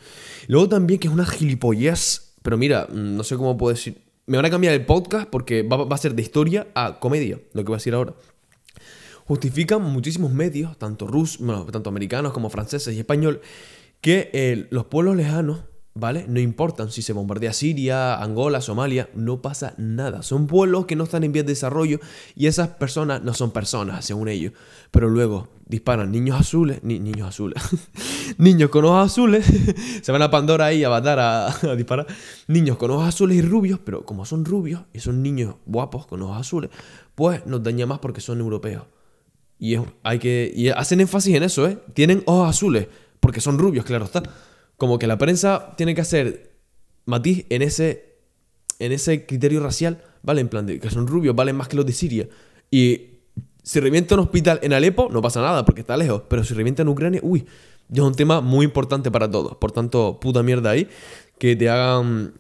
Luego 0.49 0.69
también 0.69 0.99
que 0.99 1.09
es 1.09 1.15
una 1.15 1.27
gilipollez, 1.27 2.35
pero 2.43 2.57
mira, 2.57 2.89
mm, 2.91 3.17
no 3.17 3.25
sé 3.25 3.37
cómo 3.37 3.57
puedo 3.57 3.75
decir. 3.75 4.03
Me 4.27 4.37
van 4.37 4.47
a 4.47 4.51
cambiar 4.51 4.73
el 4.75 4.87
podcast 4.87 5.29
porque 5.29 5.63
va, 5.63 5.87
a 5.95 5.99
ser 5.99 6.15
de 6.15 6.23
historia 6.23 6.69
a 6.75 7.01
comedia, 7.01 7.41
lo 7.53 7.63
que 7.63 7.69
voy 7.69 7.75
a 7.75 7.79
decir 7.79 7.95
ahora. 7.95 8.15
Justifican 9.27 9.83
muchísimos 9.83 10.33
medios, 10.33 10.79
tanto 10.79 11.07
rus, 11.07 11.39
tanto 11.71 11.91
americanos 11.91 12.33
como 12.33 12.49
franceses 12.49 12.95
y 12.95 13.01
español, 13.01 13.41
que 14.01 14.31
eh, 14.33 14.67
los 14.71 14.87
pueblos 14.87 15.17
lejanos 15.17 15.61
¿vale? 15.95 16.25
No 16.29 16.41
importan 16.41 16.91
si 16.91 17.03
se 17.03 17.13
bombardea 17.13 17.53
Siria, 17.53 18.17
Angola, 18.17 18.61
Somalia, 18.61 19.11
no 19.15 19.43
pasa 19.43 19.75
nada. 19.77 20.23
Son 20.23 20.47
pueblos 20.47 20.87
que 20.87 20.97
no 20.97 21.05
están 21.05 21.25
en 21.25 21.33
vías 21.33 21.47
de 21.47 21.53
desarrollo 21.53 22.01
y 22.35 22.47
esas 22.47 22.69
personas 22.69 23.23
no 23.23 23.35
son 23.35 23.51
personas, 23.51 24.05
según 24.05 24.29
ellos. 24.29 24.53
Pero 24.91 25.09
luego 25.09 25.49
disparan 25.67 26.11
niños 26.11 26.39
azules, 26.41 26.81
ni, 26.83 26.99
niños 26.99 27.29
azules, 27.29 27.63
Niños 28.39 28.71
con 28.71 28.85
ojos 28.85 29.07
azules, 29.07 29.47
se 30.03 30.13
van 30.13 30.23
a 30.23 30.31
Pandora 30.31 30.67
ahí 30.67 30.85
a 30.85 30.91
matar, 30.91 31.19
a, 31.21 31.75
disparar. 31.77 32.07
Niños 32.47 32.77
con 32.77 32.91
ojos 32.91 33.09
azules 33.09 33.39
y 33.39 33.43
rubios, 33.43 33.79
pero 33.85 34.05
como 34.05 34.25
son 34.25 34.45
rubios 34.45 34.83
y 34.93 35.01
son 35.01 35.23
niños 35.23 35.57
guapos 35.67 36.07
con 36.07 36.23
ojos 36.23 36.39
azules, 36.39 36.71
pues 37.15 37.47
nos 37.47 37.63
daña 37.63 37.87
más 37.87 37.99
porque 37.99 38.21
son 38.21 38.41
europeos. 38.41 38.85
Y, 39.59 39.77
hay 40.03 40.19
que, 40.19 40.53
y 40.55 40.69
hacen 40.71 41.01
énfasis 41.01 41.37
en 41.37 41.45
eso, 41.45 41.69
¿eh? 41.69 41.79
Tienen 41.95 42.23
ojos 42.27 42.51
azules, 42.51 42.89
porque 43.21 43.41
son 43.41 43.59
rubios, 43.59 43.85
claro 43.85 44.07
está. 44.07 44.23
Como 44.83 44.99
que 44.99 45.07
la 45.07 45.17
prensa 45.17 45.75
tiene 45.77 45.95
que 45.95 46.01
hacer 46.01 46.57
matiz 47.05 47.47
en 47.51 47.63
ese, 47.63 48.17
en 48.81 48.91
ese 48.91 49.27
criterio 49.27 49.63
racial, 49.63 50.03
¿vale? 50.25 50.41
En 50.41 50.49
plan 50.49 50.67
de 50.67 50.81
que 50.81 50.91
son 50.91 51.07
rubios, 51.07 51.37
valen 51.37 51.55
más 51.55 51.69
que 51.69 51.77
los 51.77 51.87
de 51.87 51.93
Siria. 51.93 52.29
Y 52.69 53.21
si 53.63 53.79
revienta 53.79 54.17
un 54.17 54.23
hospital 54.23 54.59
en 54.61 54.73
Alepo, 54.73 55.09
no 55.09 55.23
pasa 55.23 55.41
nada 55.41 55.65
porque 55.65 55.83
está 55.83 55.97
lejos. 55.97 56.23
Pero 56.29 56.43
si 56.43 56.55
revienta 56.55 56.83
en 56.83 56.89
Ucrania, 56.89 57.21
uy, 57.23 57.47
ya 57.89 58.03
es 58.03 58.09
un 58.09 58.17
tema 58.17 58.41
muy 58.41 58.65
importante 58.65 59.13
para 59.13 59.31
todos. 59.31 59.55
Por 59.55 59.71
tanto, 59.71 60.19
puta 60.19 60.43
mierda 60.43 60.71
ahí, 60.71 60.89
que 61.39 61.55
te 61.55 61.71
hagan 61.71 62.35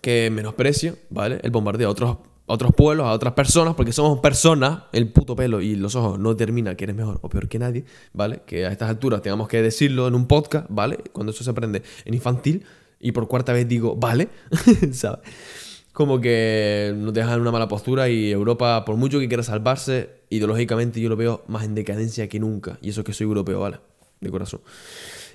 que 0.00 0.28
menosprecie, 0.28 0.96
¿vale? 1.08 1.38
El 1.44 1.52
bombardeo 1.52 1.86
a 1.86 1.92
otros, 1.92 2.16
otros 2.50 2.72
pueblos, 2.74 3.06
a 3.06 3.12
otras 3.12 3.34
personas, 3.34 3.74
porque 3.74 3.92
somos 3.92 4.20
personas, 4.20 4.84
el 4.92 5.08
puto 5.12 5.36
pelo 5.36 5.60
y 5.60 5.76
los 5.76 5.94
ojos 5.94 6.18
no 6.18 6.30
determina 6.30 6.74
que 6.74 6.84
eres 6.84 6.96
mejor 6.96 7.18
o 7.22 7.28
peor 7.28 7.48
que 7.48 7.58
nadie, 7.58 7.84
¿vale? 8.12 8.42
Que 8.46 8.66
a 8.66 8.72
estas 8.72 8.90
alturas 8.90 9.22
tengamos 9.22 9.48
que 9.48 9.62
decirlo 9.62 10.08
en 10.08 10.14
un 10.14 10.26
podcast, 10.26 10.66
¿vale? 10.68 10.98
Cuando 11.12 11.32
eso 11.32 11.44
se 11.44 11.50
aprende 11.50 11.82
en 12.04 12.14
infantil 12.14 12.64
y 12.98 13.12
por 13.12 13.28
cuarta 13.28 13.52
vez 13.52 13.68
digo, 13.68 13.96
¿vale? 13.96 14.28
¿Sabes? 14.92 15.20
Como 15.92 16.20
que 16.20 16.94
nos 16.96 17.12
dejan 17.12 17.34
en 17.34 17.40
una 17.40 17.50
mala 17.50 17.68
postura 17.68 18.08
y 18.08 18.30
Europa, 18.30 18.84
por 18.84 18.96
mucho 18.96 19.18
que 19.18 19.28
quiera 19.28 19.42
salvarse, 19.42 20.10
ideológicamente 20.30 21.00
yo 21.00 21.08
lo 21.08 21.16
veo 21.16 21.44
más 21.48 21.64
en 21.64 21.74
decadencia 21.74 22.28
que 22.28 22.38
nunca. 22.38 22.78
Y 22.80 22.90
eso 22.90 23.04
que 23.04 23.12
soy 23.12 23.26
europeo, 23.26 23.60
¿vale? 23.60 23.78
De 24.20 24.30
corazón. 24.30 24.60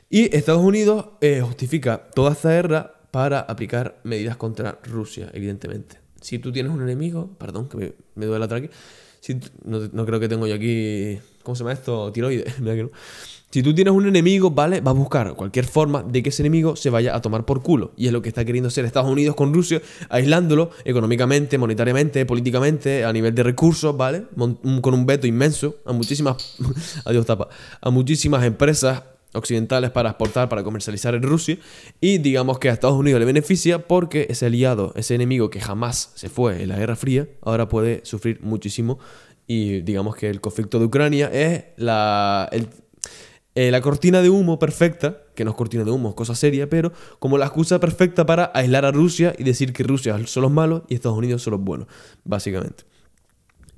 Y 0.10 0.36
Estados 0.36 0.63
Unidos 0.63 1.07
eh, 1.22 1.41
justifica 1.41 2.07
toda 2.13 2.31
esta 2.31 2.50
guerra 2.50 2.93
para 3.12 3.39
aplicar 3.39 4.00
medidas 4.03 4.38
contra 4.38 4.79
Rusia, 4.84 5.29
evidentemente. 5.34 6.05
Si 6.22 6.39
tú 6.39 6.51
tienes 6.51 6.72
un 6.72 6.81
enemigo, 6.81 7.29
perdón, 7.38 7.69
que 7.69 7.95
me, 8.15 8.25
duele 8.25 8.39
la 8.39 8.48
traque, 8.48 8.69
si, 9.19 9.36
no, 9.63 9.79
no, 9.91 10.05
creo 10.05 10.19
que 10.19 10.27
tengo 10.27 10.48
yo 10.48 10.55
aquí, 10.55 11.17
¿cómo 11.43 11.55
se 11.55 11.63
llama 11.63 11.74
esto? 11.74 12.12
Tiroides, 12.12 12.60
mira 12.60 12.75
que 12.75 12.84
no. 12.84 12.91
Si 13.55 13.63
tú 13.63 13.74
tienes 13.74 13.93
un 13.93 14.05
enemigo, 14.05 14.51
¿vale? 14.51 14.81
Va 14.81 14.91
a 14.91 14.93
buscar 14.93 15.34
cualquier 15.34 15.63
forma 15.63 16.03
de 16.03 16.22
que 16.22 16.27
ese 16.27 16.41
enemigo 16.41 16.75
se 16.75 16.89
vaya 16.89 17.15
a 17.15 17.22
tomar 17.22 17.45
por 17.45 17.62
culo. 17.62 17.93
Y 17.95 18.07
es 18.07 18.12
lo 18.12 18.22
que 18.22 18.27
está 18.27 18.43
queriendo 18.43 18.67
hacer 18.67 18.84
Estados 18.84 19.10
Unidos 19.10 19.34
con 19.34 19.53
Rusia, 19.53 19.81
aislándolo 20.10 20.72
económicamente, 20.84 21.57
monetariamente, 21.57 22.25
políticamente, 22.25 23.05
a 23.05 23.13
nivel 23.13 23.34
de 23.34 23.43
recursos, 23.43 23.95
¿vale? 23.95 24.25
Con 24.36 24.93
un 24.93 25.05
veto 25.05 25.25
inmenso 25.25 25.77
a 25.86 25.93
muchísimas. 25.93 26.57
adiós, 27.05 27.25
tapa. 27.25 27.48
A 27.79 27.89
muchísimas 27.91 28.43
empresas 28.43 29.03
occidentales 29.36 29.92
para 29.92 30.10
exportar, 30.10 30.50
para 30.50 30.63
comercializar 30.63 31.15
en 31.15 31.24
Rusia. 31.24 31.58
Y 32.01 32.18
digamos 32.18 32.60
que 32.60 32.70
a 32.70 32.74
Estados 32.74 32.98
Unidos 32.98 33.20
le 33.20 33.25
beneficia 33.25 33.88
porque 33.88 34.27
ese 34.30 34.48
aliado, 34.48 34.94
ese 34.96 35.15
enemigo 35.15 35.50
que 35.50 35.62
jamás 35.62 36.12
se 36.15 36.30
fue 36.30 36.63
en 36.63 36.70
la 36.70 36.77
Guerra 36.77 36.96
Fría, 36.96 37.27
ahora 37.42 37.68
puede 37.68 38.01
sufrir 38.06 38.42
muchísimo. 38.42 39.00
Y 39.48 39.82
digamos 39.82 40.15
que 40.15 40.30
el 40.30 40.42
conflicto 40.42 40.80
de 40.80 40.86
Ucrania 40.86 41.30
es 41.32 41.65
la, 41.77 42.50
eh, 43.54 43.72
la 43.72 43.82
cortina 43.82 44.22
de 44.22 44.30
humo 44.30 44.58
perfecta, 44.58 45.22
que 45.36 45.46
no 45.46 45.51
es 45.51 45.58
cortina 45.58 45.84
de 45.84 45.92
humo, 45.92 46.10
es 46.10 46.15
cosa 46.15 46.34
seria, 46.34 46.68
pero 46.70 46.92
como 47.20 47.38
la 47.38 47.46
excusa 47.46 47.80
perfecta 47.80 48.25
para 48.25 48.51
aislar 48.54 48.86
a 48.86 48.92
Rusia 48.92 49.36
y 49.38 49.44
decir 49.44 49.72
que 49.72 49.84
Rusia 49.84 50.18
son 50.25 50.44
los 50.44 50.51
malos 50.51 50.84
y 50.89 50.96
Estados 50.96 51.18
Unidos 51.18 51.44
son 51.44 51.51
los 51.51 51.62
buenos, 51.62 51.88
básicamente. 52.24 52.84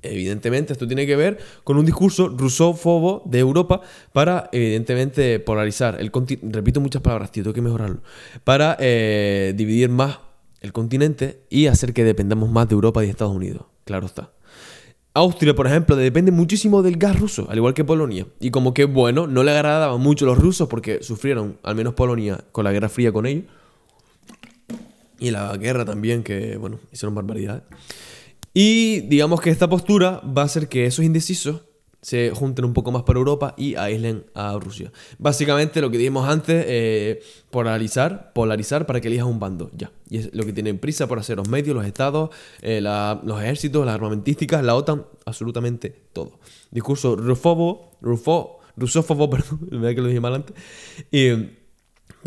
Evidentemente, 0.02 0.74
esto 0.74 0.88
tiene 0.88 1.06
que 1.06 1.16
ver 1.16 1.40
con 1.64 1.78
un 1.78 1.86
discurso 1.86 2.30
rusófobo 2.30 3.24
de 3.26 3.40
Europa 3.40 3.82
para, 4.14 4.50
evidentemente, 4.52 5.40
polarizar 5.40 6.00
el. 6.00 6.12
Repito 6.44 6.80
muchas 6.82 7.02
palabras, 7.02 7.32
tío, 7.32 7.44
tengo 7.44 7.54
que 7.54 7.62
mejorarlo. 7.62 8.02
Para 8.44 8.78
eh, 8.80 9.54
dividir 9.56 9.90
más 9.90 10.20
el 10.62 10.74
continente 10.74 11.42
y 11.50 11.68
hacer 11.68 11.94
que 11.94 12.04
dependamos 12.04 12.50
más 12.50 12.68
de 12.68 12.76
Europa 12.76 13.04
y 13.04 13.10
Estados 13.10 13.36
Unidos. 13.36 13.66
Claro 13.86 14.06
está. 14.06 14.32
Austria, 15.14 15.56
por 15.56 15.66
ejemplo, 15.66 15.96
depende 15.96 16.32
muchísimo 16.32 16.84
del 16.84 16.98
gas 16.98 17.20
ruso, 17.20 17.48
al 17.50 17.58
igual 17.58 17.74
que 17.74 17.84
Polonia. 17.84 18.28
Y 18.40 18.52
como 18.52 18.76
que, 18.76 18.86
bueno, 18.86 19.26
no 19.26 19.44
le 19.44 19.50
agradaba 19.50 19.98
mucho 19.98 20.28
los 20.28 20.38
rusos 20.38 20.68
porque 20.68 21.02
sufrieron, 21.02 21.58
al 21.64 21.76
menos 21.76 21.96
Polonia, 21.96 22.44
con 22.52 22.64
la 22.64 22.72
Guerra 22.72 22.88
Fría 22.88 23.12
con 23.12 23.26
ellos. 23.26 23.46
Y 25.20 25.32
la 25.32 25.58
guerra 25.58 25.86
también, 25.86 26.22
que, 26.22 26.58
bueno, 26.58 26.80
hicieron 26.92 27.16
barbaridades. 27.16 27.64
Y 28.60 29.02
digamos 29.02 29.40
que 29.40 29.52
esta 29.52 29.70
postura 29.70 30.20
va 30.36 30.42
a 30.42 30.46
hacer 30.46 30.68
que 30.68 30.88
esos 30.88 31.06
indecisos 31.06 31.62
se 32.02 32.32
junten 32.32 32.66
un 32.66 32.74
poco 32.74 32.92
más 32.92 33.04
para 33.04 33.20
Europa 33.20 33.54
y 33.56 33.76
aíslen 33.76 34.26
a 34.34 34.58
Rusia. 34.58 34.92
Básicamente 35.20 35.80
lo 35.80 35.92
que 35.92 36.00
dijimos 36.00 36.28
antes, 36.28 36.66
eh, 36.68 37.22
polarizar, 37.52 38.34
polarizar 38.34 38.88
para 38.88 39.00
que 39.00 39.10
elijas 39.10 39.28
un 39.28 39.40
bando, 39.40 39.70
ya. 39.76 39.92
Y 40.10 40.18
es 40.18 40.34
lo 40.34 40.44
que 40.44 40.54
tienen 40.54 40.80
prisa 40.80 41.06
por 41.06 41.20
hacer 41.20 41.38
los 41.38 41.48
medios, 41.48 41.76
los 41.76 41.86
estados, 41.86 42.32
eh, 42.64 42.82
los 42.82 43.40
ejércitos, 43.44 43.86
las 43.86 43.94
armamentísticas, 43.94 44.64
la 44.64 44.74
OTAN, 44.74 45.06
absolutamente 45.28 45.94
todo. 46.12 46.40
Discurso 46.72 47.16
rufobo, 47.16 47.92
rufo, 48.02 48.58
rusófobo, 48.76 49.30
perdón, 49.30 49.68
me 49.70 49.94
que 49.94 50.02
lo 50.02 50.08
dije 50.08 50.20
mal 50.20 50.34
antes, 50.34 50.56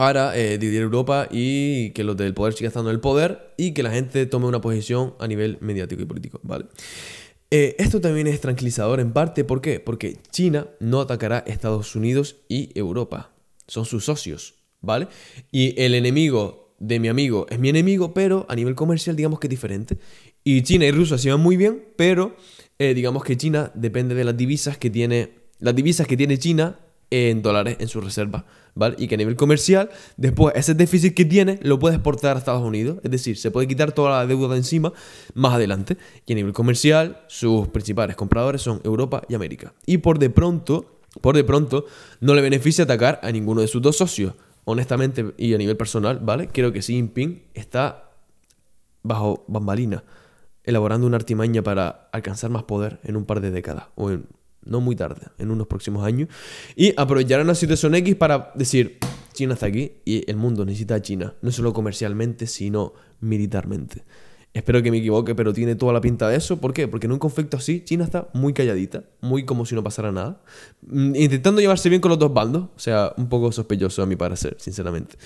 para 0.01 0.35
eh, 0.35 0.57
dividir 0.57 0.81
Europa 0.81 1.29
y 1.31 1.91
que 1.91 2.05
los 2.05 2.17
del 2.17 2.33
poder 2.33 2.55
sigan 2.55 2.69
estando 2.69 2.89
en 2.89 2.95
el 2.95 3.01
poder 3.01 3.53
y 3.59 3.73
que 3.73 3.83
la 3.83 3.91
gente 3.91 4.25
tome 4.25 4.47
una 4.47 4.63
posición 4.63 5.13
a 5.19 5.27
nivel 5.27 5.59
mediático 5.61 6.01
y 6.01 6.07
político, 6.07 6.41
¿vale? 6.43 6.65
Eh, 7.51 7.77
esto 7.79 8.01
también 8.01 8.27
es 8.27 8.41
tranquilizador 8.41 8.99
en 9.01 9.13
parte, 9.13 9.45
¿por 9.45 9.61
qué? 9.61 9.79
Porque 9.79 10.17
China 10.31 10.69
no 10.81 11.03
atacará 11.03 11.41
Estados 11.41 11.95
Unidos 11.97 12.37
y 12.49 12.71
Europa. 12.75 13.35
Son 13.67 13.85
sus 13.85 14.07
socios, 14.07 14.55
¿vale? 14.81 15.07
Y 15.53 15.79
el 15.79 15.95
enemigo 15.95 16.75
de 16.79 16.99
mi 16.99 17.09
amigo 17.09 17.47
es 17.51 17.59
mi 17.59 17.69
enemigo, 17.69 18.15
pero 18.15 18.47
a 18.49 18.57
nivel 18.57 18.75
comercial 18.75 19.17
digamos 19.17 19.39
que 19.39 19.49
es 19.49 19.51
diferente. 19.51 19.99
Y 20.43 20.63
China 20.63 20.87
y 20.87 20.93
Rusia 20.93 21.19
se 21.19 21.31
van 21.31 21.41
muy 21.41 21.59
bien, 21.59 21.85
pero 21.97 22.37
eh, 22.79 22.95
digamos 22.95 23.23
que 23.23 23.37
China 23.37 23.71
depende 23.75 24.15
de 24.15 24.25
las 24.25 24.35
divisas 24.35 24.79
que 24.79 24.89
tiene, 24.89 25.35
las 25.59 25.77
divisas 25.77 26.07
que 26.07 26.17
tiene 26.17 26.39
China 26.39 26.79
en 27.11 27.43
dólares 27.43 27.77
en 27.81 27.89
su 27.89 28.01
reserva, 28.01 28.47
¿vale? 28.75 28.95
Y 28.99 29.09
que 29.09 29.17
a 29.17 29.19
nivel 29.19 29.37
comercial, 29.37 29.91
después 30.17 30.55
ese 30.57 30.75
déficit 30.75 31.15
que 31.15 31.25
tiene 31.25 31.59
lo 31.63 31.79
puede 31.79 31.97
exportar 31.97 32.37
a 32.37 32.39
Estados 32.39 32.63
Unidos, 32.63 32.99
es 33.03 33.11
decir, 33.11 33.37
se 33.37 33.51
puede 33.51 33.67
quitar 33.67 33.93
toda 33.93 34.11
la 34.11 34.27
deuda 34.27 34.49
de 34.49 34.59
encima 34.59 34.93
más 35.35 35.55
adelante. 35.55 35.97
Y 36.27 36.33
a 36.33 36.37
nivel 36.37 36.53
comercial, 36.53 37.23
sus 37.27 37.69
principales 37.69 38.17
compradores 38.17 38.63
son 38.63 38.81
Europa 38.85 39.23
y 39.29 39.35
América. 39.35 39.75
Y 39.87 39.99
por 39.99 40.19
de 40.19 40.31
pronto, 40.31 41.01
por 41.21 41.35
de 41.35 41.45
pronto, 41.45 41.85
no 42.21 42.35
le 42.35 42.43
beneficia 42.43 42.85
atacar 42.85 43.21
a 43.23 43.33
ninguno 43.33 43.61
de 43.61 43.67
sus 43.67 43.83
dos 43.83 43.97
socios. 43.97 44.35
Honestamente 44.65 45.35
y 45.37 45.55
a 45.55 45.59
nivel 45.59 45.77
personal, 45.77 46.21
¿vale? 46.23 46.49
Creo 46.49 46.73
que 46.73 46.81
Xi 46.81 46.93
Jinping 46.93 47.43
está 47.55 48.13
bajo 49.03 49.45
bambalina, 49.49 50.05
elaborando 50.63 51.07
una 51.07 51.17
artimaña 51.17 51.63
para 51.63 52.09
alcanzar 52.13 52.51
más 52.51 52.65
poder 52.65 53.01
en 53.03 53.17
un 53.17 53.25
par 53.25 53.41
de 53.41 53.51
décadas 53.51 53.87
o 53.95 54.11
en 54.11 54.27
no 54.65 54.81
muy 54.81 54.97
tarde, 54.97 55.29
en 55.39 55.51
unos 55.51 55.67
próximos 55.67 56.05
años, 56.05 56.29
y 56.77 56.93
aprovecharán 56.97 57.47
la 57.47 57.55
situación 57.55 57.95
X 57.95 58.15
para 58.17 58.53
decir, 58.55 58.99
China 59.33 59.55
está 59.55 59.67
aquí 59.67 59.93
y 60.05 60.29
el 60.31 60.37
mundo 60.37 60.65
necesita 60.65 60.97
a 60.97 61.03
China, 61.03 61.35
no 61.43 61.51
solo 61.53 61.73
comercialmente, 61.73 62.47
sino 62.47 62.95
militarmente. 63.21 64.05
Espero 64.53 64.83
que 64.83 64.91
me 64.91 64.97
equivoque, 64.97 65.37
pero 65.37 65.53
tiene 65.53 65.77
toda 65.77 65.93
la 65.93 66.01
pinta 66.01 66.29
de 66.29 66.37
eso. 66.37 66.61
¿Por 66.61 66.73
qué? 66.73 66.89
Porque 66.89 67.07
en 67.07 67.13
un 67.13 67.21
conflicto 67.21 67.57
así, 67.57 67.85
China 67.85 68.03
está 68.03 68.29
muy 68.33 68.53
calladita, 68.53 69.05
muy 69.21 69.45
como 69.45 69.65
si 69.65 69.77
no 69.77 69.85
pasara 69.85 70.11
nada, 70.11 70.43
mm, 70.83 71.15
intentando 71.15 71.61
llevarse 71.61 71.89
bien 71.89 72.01
con 72.01 72.09
los 72.09 72.19
dos 72.19 72.35
bandos, 72.35 72.65
o 72.65 72.79
sea, 72.79 73.15
un 73.17 73.29
poco 73.29 73.53
sospechoso 73.53 74.03
a 74.03 74.07
mi 74.07 74.17
parecer, 74.17 74.57
sinceramente. 74.59 75.17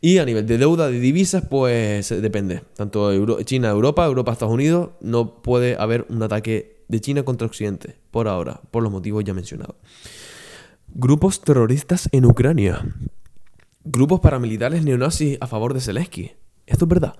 Y 0.00 0.16
a 0.16 0.24
nivel 0.24 0.46
de 0.46 0.56
deuda, 0.56 0.88
de 0.88 0.98
divisas, 0.98 1.44
pues 1.46 2.08
depende. 2.08 2.62
Tanto 2.74 3.42
China, 3.42 3.68
Europa, 3.68 4.06
Europa, 4.06 4.32
Estados 4.32 4.54
Unidos, 4.54 4.90
no 5.02 5.42
puede 5.42 5.76
haber 5.76 6.06
un 6.08 6.22
ataque 6.22 6.79
de 6.90 7.00
China 7.00 7.22
contra 7.22 7.46
Occidente, 7.46 7.96
por 8.10 8.26
ahora, 8.26 8.60
por 8.72 8.82
los 8.82 8.90
motivos 8.90 9.22
ya 9.22 9.32
mencionados. 9.32 9.76
Grupos 10.88 11.40
terroristas 11.40 12.08
en 12.10 12.24
Ucrania. 12.26 12.96
Grupos 13.84 14.18
paramilitares 14.18 14.82
neonazis 14.82 15.38
a 15.40 15.46
favor 15.46 15.72
de 15.72 15.80
Zelensky. 15.80 16.32
Esto 16.66 16.86
es 16.86 16.88
verdad. 16.88 17.14